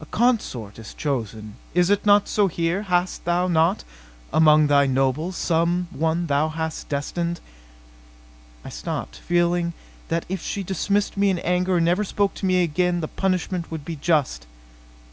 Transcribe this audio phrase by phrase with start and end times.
[0.00, 1.56] A consort is chosen.
[1.74, 2.82] Is it not so here?
[2.82, 3.82] Has thou not,
[4.32, 7.40] among thy nobles, some one thou hast destined"
[8.64, 9.72] I stopped, feeling
[10.06, 13.72] that if she dismissed me in anger and never spoke to me again the punishment
[13.72, 14.46] would be just.